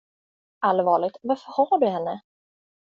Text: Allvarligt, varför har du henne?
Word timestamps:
Allvarligt, 0.61 1.19
varför 1.21 1.51
har 1.55 1.79
du 1.79 1.87
henne? 1.87 2.21